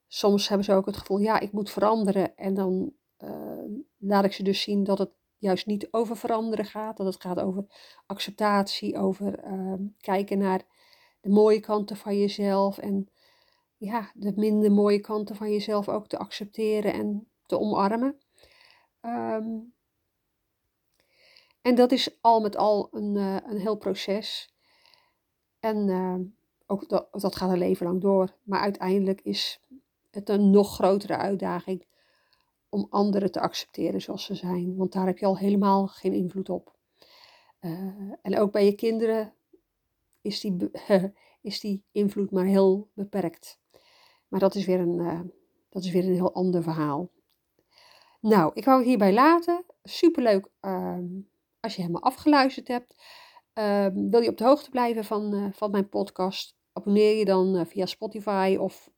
soms 0.08 0.48
hebben 0.48 0.66
ze 0.66 0.74
ook 0.74 0.86
het 0.86 0.98
gevoel, 0.98 1.18
ja, 1.18 1.40
ik 1.40 1.52
moet 1.52 1.70
veranderen. 1.70 2.36
En 2.38 2.54
dan 2.54 2.94
uh, 3.20 3.64
laat 3.98 4.24
ik 4.24 4.34
ze 4.34 4.44
dus 4.44 4.62
zien 4.62 4.84
dat 4.84 4.98
het 4.98 5.12
juist 5.38 5.66
niet 5.66 5.88
over 5.92 6.18
veranderen 6.18 6.66
gaat. 6.66 6.98
Dat 6.98 7.06
het 7.06 7.22
gaat 7.22 7.40
over 7.40 7.66
acceptatie, 8.06 8.98
over 8.98 9.40
ehm, 9.40 9.82
kijken 10.00 10.38
naar 10.38 10.62
de 11.22 11.30
mooie 11.30 11.60
kanten 11.60 11.98
van 11.98 12.18
jezelf. 12.18 12.78
En 12.78 13.10
ja, 13.78 14.12
de 14.14 14.34
minder 14.36 14.72
mooie 14.72 15.00
kanten 15.00 15.36
van 15.36 15.52
jezelf 15.52 15.90
ook 15.90 16.08
te 16.08 16.18
accepteren 16.18 16.94
en 16.94 17.28
te 17.46 17.60
omarmen. 17.60 18.18
Um, 19.02 19.74
en 21.62 21.76
dat 21.76 21.92
is 21.92 22.18
al 22.22 22.42
met 22.42 22.56
al 22.58 22.88
een, 22.92 23.16
uh, 23.16 23.38
een 23.44 23.60
heel 23.60 23.78
proces. 23.78 24.56
En 25.60 25.88
uh, 25.88 26.16
ook 26.66 26.90
dat, 26.90 27.08
dat 27.12 27.36
gaat 27.36 27.52
een 27.52 27.58
leven 27.58 27.86
lang 27.86 28.02
door. 28.02 28.36
Maar 28.44 28.60
uiteindelijk 28.60 29.22
is 29.22 29.62
het 30.18 30.30
een 30.30 30.50
nog 30.50 30.74
grotere 30.74 31.18
uitdaging 31.18 31.86
om 32.70 32.88
anderen 32.90 33.32
te 33.32 33.40
accepteren 33.40 34.02
zoals 34.02 34.26
ze 34.26 34.36
zijn. 34.36 34.76
Want 34.76 34.92
daar 34.92 35.06
heb 35.06 35.18
je 35.18 35.26
al 35.26 35.38
helemaal 35.38 35.88
geen 35.88 36.14
invloed 36.14 36.50
op. 36.50 36.76
Uh, 37.62 37.72
en 38.22 38.38
ook 38.38 38.52
bij 38.52 38.66
je 38.66 38.76
kinderen 38.76 39.34
is 40.22 40.40
die, 40.40 40.72
is 41.42 41.60
die 41.60 41.84
invloed 41.92 42.32
maar 42.32 42.46
heel 42.46 42.90
beperkt. 42.94 43.60
Maar 44.28 44.40
dat 44.40 44.56
is 44.56 44.66
weer 44.66 44.80
een, 44.80 45.00
uh, 45.00 45.20
dat 45.70 45.84
is 45.84 45.92
weer 45.92 46.04
een 46.04 46.14
heel 46.14 46.34
ander 46.34 46.64
verhaal. 46.64 47.12
Nou, 48.22 48.52
ik 48.54 48.66
wou 48.66 48.78
het 48.78 48.88
hierbij 48.88 49.14
laten. 49.14 49.66
Superleuk 49.84 50.48
uh, 50.62 50.98
als 51.60 51.76
je 51.76 51.82
helemaal 51.82 52.04
afgeluisterd 52.04 52.68
hebt. 52.68 52.96
Uh, 53.54 53.88
wil 53.94 54.22
je 54.22 54.30
op 54.30 54.38
de 54.38 54.44
hoogte 54.44 54.70
blijven 54.70 55.04
van, 55.04 55.34
uh, 55.36 55.48
van 55.52 55.72
mijn 55.72 55.90
podcast? 55.90 56.56
Abonneer 56.74 57.18
je 57.18 57.26
dan 57.26 57.66
via 57.66 57.86
Spotify 57.86 58.58
of 58.60 58.90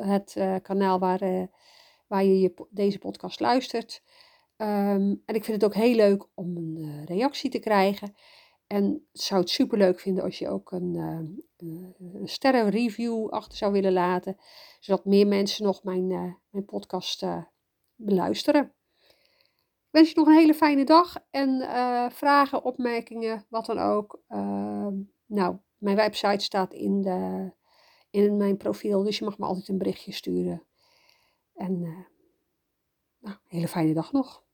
het 0.00 0.36
kanaal 0.62 0.98
waar, 0.98 1.48
waar 2.06 2.24
je, 2.24 2.40
je 2.40 2.66
deze 2.70 2.98
podcast 2.98 3.40
luistert. 3.40 4.02
Um, 4.56 5.22
en 5.26 5.34
ik 5.34 5.44
vind 5.44 5.62
het 5.62 5.64
ook 5.64 5.74
heel 5.74 5.94
leuk 5.94 6.26
om 6.34 6.56
een 6.56 7.04
reactie 7.04 7.50
te 7.50 7.58
krijgen. 7.58 8.14
En 8.66 9.06
zou 9.12 9.40
het 9.40 9.50
super 9.50 9.78
leuk 9.78 10.00
vinden 10.00 10.24
als 10.24 10.38
je 10.38 10.48
ook 10.48 10.72
een, 10.72 10.94
een 11.56 12.28
sterrenreview 12.28 13.28
achter 13.28 13.58
zou 13.58 13.72
willen 13.72 13.92
laten, 13.92 14.36
zodat 14.80 15.04
meer 15.04 15.26
mensen 15.26 15.64
nog 15.64 15.82
mijn, 15.82 16.06
mijn 16.50 16.64
podcast 16.64 17.26
beluisteren. 17.94 18.72
Ik 19.86 20.02
wens 20.02 20.08
je 20.08 20.16
nog 20.16 20.26
een 20.26 20.38
hele 20.38 20.54
fijne 20.54 20.84
dag 20.84 21.16
en 21.30 21.60
vragen, 22.12 22.64
opmerkingen, 22.64 23.46
wat 23.48 23.66
dan 23.66 23.78
ook. 23.78 24.22
Ehm, 24.28 24.94
nou, 25.26 25.56
mijn 25.78 25.96
website 25.96 26.44
staat 26.44 26.72
in, 26.72 27.02
de, 27.02 27.50
in 28.16 28.36
mijn 28.36 28.56
profiel, 28.56 29.02
dus 29.02 29.18
je 29.18 29.24
mag 29.24 29.38
me 29.38 29.46
altijd 29.46 29.68
een 29.68 29.78
berichtje 29.78 30.12
sturen. 30.12 30.62
En 31.54 31.80
nou, 31.80 33.34
een 33.34 33.38
hele 33.48 33.68
fijne 33.68 33.94
dag 33.94 34.12
nog. 34.12 34.44